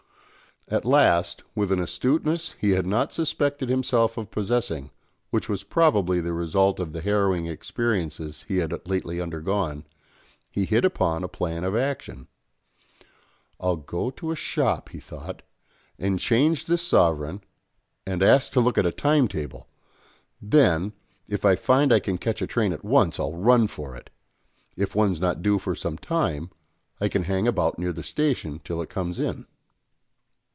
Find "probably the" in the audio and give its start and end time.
5.65-6.31